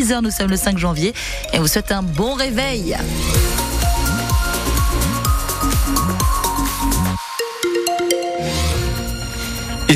[0.00, 1.12] 6h, nous sommes le 5 janvier
[1.52, 2.96] et on vous souhaite un bon réveil.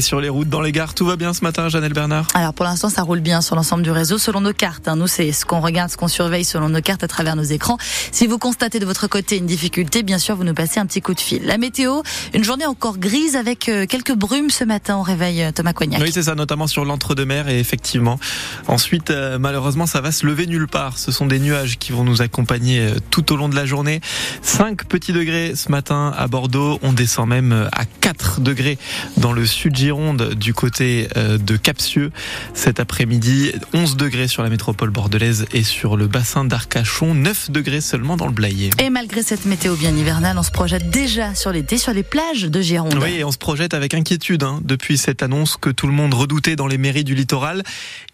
[0.05, 2.65] Sur les routes, dans les gares, tout va bien ce matin, Janelle Bernard Alors pour
[2.67, 4.87] l'instant, ça roule bien sur l'ensemble du réseau selon nos cartes.
[4.87, 4.97] Hein.
[4.97, 7.79] Nous, c'est ce qu'on regarde, ce qu'on surveille selon nos cartes à travers nos écrans.
[8.13, 11.01] Si vous constatez de votre côté une difficulté, bien sûr, vous nous passez un petit
[11.01, 11.45] coup de fil.
[11.47, 12.03] La météo,
[12.35, 16.03] une journée encore grise avec euh, quelques brumes ce matin au réveil, euh, Thomas Cognac.
[16.03, 18.21] Oui, c'est ça, notamment sur l'entre-deux-mer et effectivement.
[18.69, 20.99] Ensuite, euh, malheureusement, ça va se lever nulle part.
[20.99, 24.03] Ce sont des nuages qui vont nous accompagner tout au long de la journée.
[24.43, 26.79] 5 petits degrés ce matin à Bordeaux.
[26.83, 28.79] On descend même à 4 degrés
[29.17, 32.11] dans le sud Gironde du côté euh, de Capsieux
[32.53, 33.53] cet après-midi.
[33.73, 37.15] 11 degrés sur la métropole bordelaise et sur le bassin d'Arcachon.
[37.15, 38.71] 9 degrés seulement dans le Blayais.
[38.83, 42.43] Et malgré cette météo bien hivernale, on se projette déjà sur l'été sur les plages
[42.43, 42.99] de Gironde.
[43.01, 46.15] Oui, et on se projette avec inquiétude hein, depuis cette annonce que tout le monde
[46.15, 47.63] redoutait dans les mairies du littoral.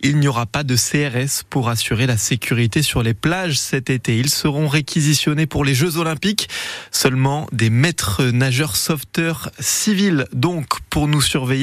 [0.02, 4.18] Il n'y aura pas de CRS pour assurer la sécurité sur les plages cet été.
[4.18, 6.48] Ils seront réquisitionnés pour les Jeux Olympiques.
[6.90, 11.59] Seulement des maîtres nageurs sauveteurs civils, donc, pour nous surveiller.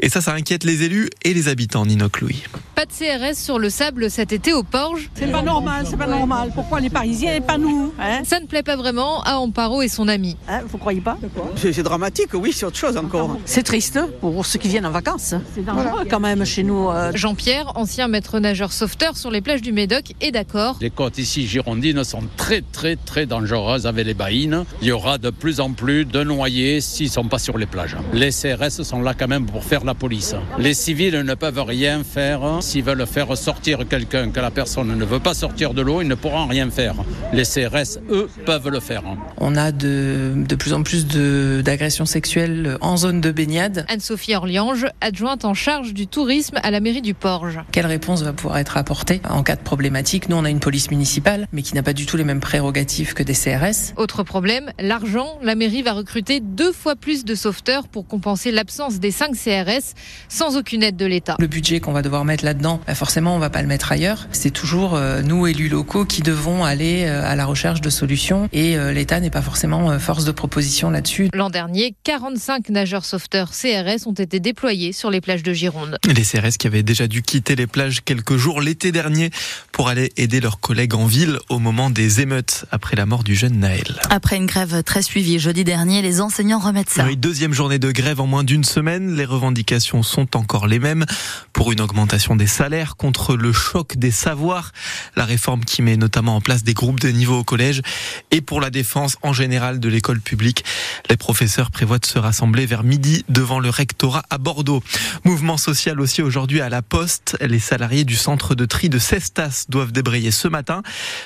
[0.00, 2.42] Et ça, ça inquiète les élus et les habitants, Nino Louis.
[2.74, 5.08] Pas de CRS sur le sable cet été au Porge.
[5.14, 6.50] C'est pas normal, c'est pas normal.
[6.54, 9.88] Pourquoi les Parisiens et pas nous hein Ça ne plaît pas vraiment à Amparo et
[9.88, 10.36] son ami.
[10.48, 11.16] Hein, Vous croyez pas
[11.56, 13.38] C'est dramatique, oui, c'est autre chose encore.
[13.44, 15.34] C'est triste pour ceux qui viennent en vacances.
[15.54, 16.90] C'est dangereux quand même chez nous.
[16.90, 17.12] euh.
[17.14, 20.76] Jean-Pierre, ancien maître nageur sauveteur sur les plages du Médoc, est d'accord.
[20.80, 24.64] Les côtes ici girondines sont très très très dangereuses avec les baïnes.
[24.82, 27.66] Il y aura de plus en plus de noyés s'ils ne sont pas sur les
[27.66, 27.96] plages.
[28.12, 30.34] Les CRS sont là quand même pour faire la police.
[30.58, 32.40] Les civils ne peuvent rien faire.
[32.60, 36.08] S'ils veulent faire sortir quelqu'un que la personne ne veut pas sortir de l'eau, ils
[36.08, 36.94] ne pourront rien faire.
[37.32, 39.02] Les CRS, eux, peuvent le faire.
[39.38, 43.84] On a de, de plus en plus de- d'agressions sexuelles en zone de baignade.
[43.88, 47.60] Anne-Sophie Orliange, adjointe en charge du tourisme à la mairie du Porge.
[47.72, 50.28] Quelle réponse va pouvoir être apportée en cas de problématique?
[50.28, 53.14] Nous, on a une police municipale, mais qui n'a pas du tout les mêmes prérogatives
[53.14, 53.92] que des CRS.
[53.96, 55.38] Autre problème, l'argent.
[55.42, 59.94] La mairie va recruter deux fois plus de sauveteurs pour compenser l'absence des 5 CRS
[60.28, 61.36] sans aucune aide de l'État.
[61.38, 64.26] Le budget qu'on va devoir mettre là-dedans, bah forcément, on va pas le mettre ailleurs.
[64.32, 68.48] C'est toujours euh, nous, élus locaux, qui devons aller euh, à la recherche de solutions
[68.52, 71.28] et euh, l'État n'est pas forcément euh, force de proposition là-dessus.
[71.34, 75.98] L'an dernier, 45 nageurs sauveteurs CRS ont été déployés sur les plages de Gironde.
[76.06, 79.30] Les CRS qui avaient déjà dû quitter les plages quelques jours l'été dernier
[79.72, 83.34] pour aller aider leurs collègues en ville au moment des émeutes après la mort du
[83.34, 84.00] jeune Naël.
[84.10, 87.04] Après une grève très suivie jeudi dernier, les enseignants remettent ça.
[87.04, 88.95] Oui, deuxième journée de grève en moins d'une semaine.
[88.98, 91.04] Les revendications sont encore les mêmes
[91.52, 94.72] pour une augmentation des salaires contre le choc des savoirs,
[95.16, 97.82] la réforme qui met notamment en place des groupes de niveau au collège
[98.30, 100.64] et pour la défense en général de l'école publique.
[101.08, 104.82] Les professeurs prévoient de se rassembler vers midi devant le rectorat à Bordeaux.
[105.24, 107.36] Mouvement social aussi aujourd'hui à la Poste.
[107.40, 110.82] Les salariés du centre de tri de Cestas doivent débrayer ce matin,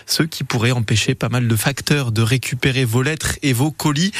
[0.06, 4.12] ce qui pourrait empêcher pas mal de facteurs de récupérer vos lettres et vos colis.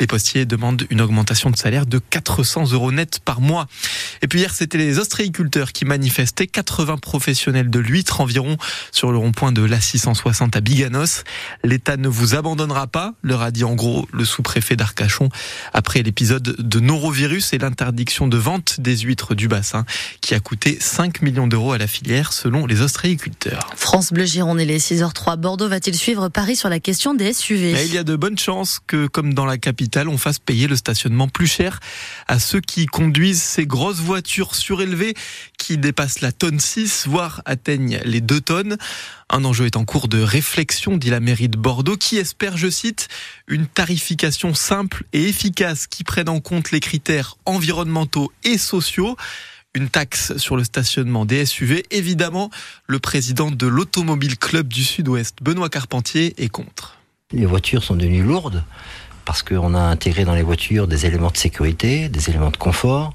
[0.00, 3.66] Les postiers demandent une augmentation de salaire de 400 euros net par mois.
[4.22, 8.56] Et puis hier, c'était les ostréiculteurs qui manifestaient, 80 professionnels de l'huître environ
[8.92, 11.24] sur le rond-point de l'A660 à Biganos.
[11.64, 15.01] L'État ne vous abandonnera pas, leur a dit en gros le sous-préfet d'Arcachon
[15.72, 19.84] après l'épisode de norovirus et l'interdiction de vente des huîtres du bassin
[20.20, 23.70] qui a coûté 5 millions d'euros à la filière selon les ostréiculteurs.
[23.76, 25.36] France Bleu Gironde, il est 6h03.
[25.36, 28.38] Bordeaux va-t-il suivre Paris sur la question des SUV Mais il y a de bonnes
[28.38, 31.80] chances que, comme dans la capitale, on fasse payer le stationnement plus cher
[32.28, 35.14] à ceux qui conduisent ces grosses voitures surélevées
[35.58, 38.76] qui dépassent la tonne 6, voire atteignent les 2 tonnes.
[39.34, 42.68] Un enjeu est en cours de réflexion, dit la mairie de Bordeaux, qui espère, je
[42.68, 43.08] cite,
[43.48, 49.16] une tarification simple et efficace qui prenne en compte les critères environnementaux et sociaux.
[49.72, 51.86] Une taxe sur le stationnement des SUV.
[51.90, 52.50] Évidemment,
[52.86, 56.98] le président de l'Automobile Club du Sud-Ouest, Benoît Carpentier, est contre.
[57.32, 58.62] Les voitures sont devenues lourdes
[59.24, 63.14] parce qu'on a intégré dans les voitures des éléments de sécurité, des éléments de confort.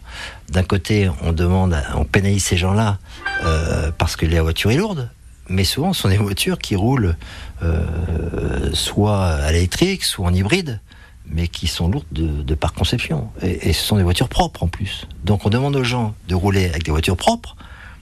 [0.50, 2.98] D'un côté, on demande, on pénalise ces gens-là
[3.44, 5.12] euh, parce que la voiture est lourde,
[5.50, 7.16] mais souvent ce sont des voitures qui roulent
[7.64, 10.80] euh, soit à l'électrique, soit en hybride,
[11.26, 13.30] mais qui sont lourdes de, par conception.
[13.42, 15.08] Et ce sont des voitures propres en plus.
[15.24, 17.56] Donc on demande aux gens de rouler avec des voitures propres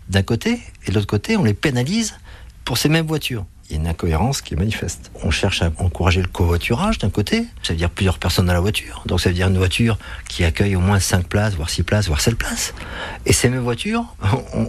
[0.09, 2.15] d'un côté, et de l'autre côté, on les pénalise
[2.63, 3.45] pour ces mêmes voitures.
[3.69, 5.11] Il y a une incohérence qui est manifeste.
[5.23, 8.59] On cherche à encourager le covoiturage d'un côté, ça veut dire plusieurs personnes dans la
[8.59, 9.01] voiture.
[9.07, 9.97] Donc ça veut dire une voiture
[10.29, 12.73] qui accueille au moins 5 places, voire 6 places, voire 7 places.
[13.25, 14.05] Et ces mêmes voitures,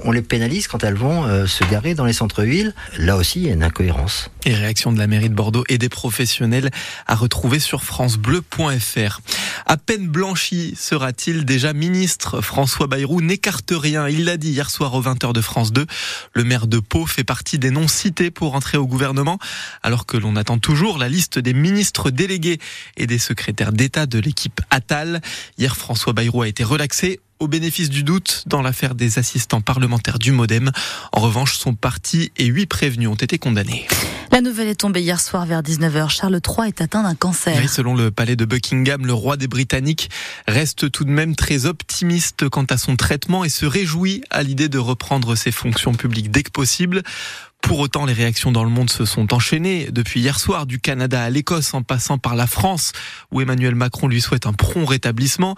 [0.05, 2.75] on, les pénalise quand elles vont euh, se garer dans les centres-villes.
[2.97, 4.31] Là aussi, il y a une incohérence.
[4.47, 6.71] Et réaction de la mairie de Bordeaux et des professionnels
[7.07, 9.21] à retrouver sur francebleu.fr.
[9.67, 14.09] À peine blanchi sera-t-il déjà ministre François Bayrou n'écarte rien.
[14.09, 15.87] Il l'a dit hier soir aux 20h de France 2.
[16.33, 19.39] Le maire de Pau fait partie des noms cités pour entrer au gouvernement,
[19.83, 22.59] alors que l'on attend toujours la liste des ministres délégués
[22.97, 25.21] et des secrétaires d'État de l'équipe Attal.
[25.59, 30.19] Hier, François Bayrou a été relaxé au bénéfice du doute dans l'affaire des assistants parlementaires
[30.19, 30.71] du Modem.
[31.13, 33.87] En revanche, son parti et huit prévenus ont été condamnés.
[34.33, 36.09] La nouvelle est tombée hier soir vers 19h.
[36.11, 37.69] Charles III est atteint d'un cancer.
[37.69, 40.11] selon le palais de Buckingham, le roi des Britanniques
[40.49, 44.69] reste tout de même très optimiste quant à son traitement et se réjouit à l'idée
[44.69, 47.03] de reprendre ses fonctions publiques dès que possible.
[47.67, 51.21] Pour autant, les réactions dans le monde se sont enchaînées depuis hier soir, du Canada
[51.21, 52.93] à l'Écosse en passant par la France,
[53.33, 55.57] où Emmanuel Macron lui souhaite un prompt rétablissement.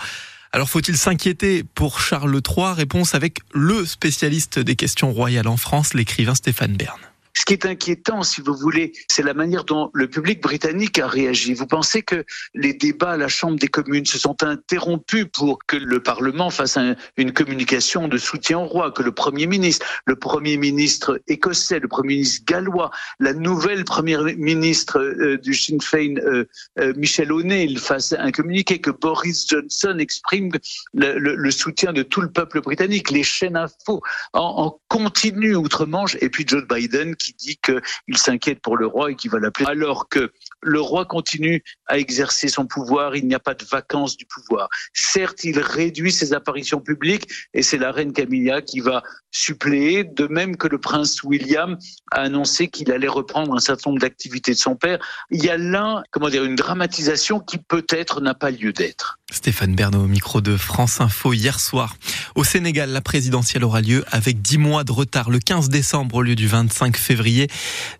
[0.50, 5.92] Alors faut-il s'inquiéter pour Charles III Réponse avec le spécialiste des questions royales en France,
[5.92, 6.98] l'écrivain Stéphane Bern.
[7.38, 11.06] Ce qui est inquiétant, si vous voulez, c'est la manière dont le public britannique a
[11.06, 11.54] réagi.
[11.54, 15.76] Vous pensez que les débats à la Chambre des communes se sont interrompus pour que
[15.76, 16.76] le Parlement fasse
[17.16, 21.86] une communication de soutien au roi, que le Premier ministre, le Premier ministre écossais, le
[21.86, 22.90] Premier ministre gallois,
[23.20, 26.44] la nouvelle Première ministre euh, du Sinn Féin, euh,
[26.80, 30.50] euh, Michel O'Neill, fasse un communiqué, que Boris Johnson exprime
[30.92, 34.02] le, soutien de tout le peuple britannique, les chaînes info
[34.32, 39.10] en, en continu outre-Manche, et puis Joe Biden qui dit qu'il s'inquiète pour le roi
[39.10, 40.32] et qu'il va l'appeler, alors que
[40.62, 44.68] le roi continue à exercer son pouvoir, il n'y a pas de vacances du pouvoir.
[44.92, 50.26] Certes, il réduit ses apparitions publiques et c'est la reine Camilla qui va suppléer, de
[50.26, 51.78] même que le prince William
[52.10, 54.98] a annoncé qu'il allait reprendre un certain nombre d'activités de son père.
[55.30, 59.17] Il y a là, comment dire, une dramatisation qui peut-être n'a pas lieu d'être.
[59.30, 61.96] Stéphane Bernot au micro de France Info hier soir.
[62.34, 66.22] Au Sénégal, la présidentielle aura lieu avec 10 mois de retard le 15 décembre au
[66.22, 67.48] lieu du 25 février.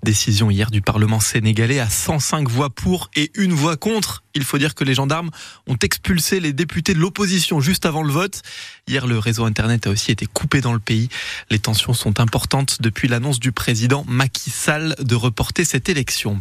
[0.03, 4.23] Décision hier du Parlement sénégalais à 105 voix pour et une voix contre.
[4.35, 5.31] Il faut dire que les gendarmes
[5.67, 8.43] ont expulsé les députés de l'opposition juste avant le vote.
[8.87, 11.09] Hier, le réseau Internet a aussi été coupé dans le pays.
[11.51, 16.41] Les tensions sont importantes depuis l'annonce du président Macky Sall de reporter cette élection.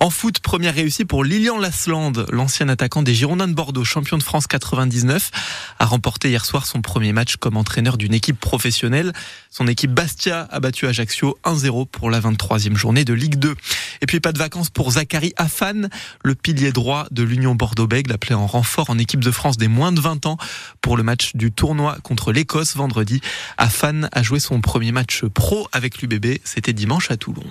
[0.00, 4.22] En foot, première réussite pour Lilian Lasland, l'ancien attaquant des Girondins de Bordeaux, champion de
[4.22, 5.30] France 99,
[5.78, 9.12] a remporté hier soir son premier match comme entraîneur d'une équipe professionnelle.
[9.50, 13.54] Son équipe Bastia a battu Ajaccio 1-0 pour la 23e journée de Ligue 2.
[14.02, 15.88] Et puis pas de vacances pour Zachary Afan,
[16.22, 19.92] le pilier droit de l'Union Bordeaux-Bègles, appelé en renfort en équipe de France des moins
[19.92, 20.38] de 20 ans
[20.80, 23.20] pour le match du tournoi contre l'Écosse vendredi.
[23.58, 27.44] Afan a joué son premier match pro avec l'UBB, c'était dimanche à Toulon.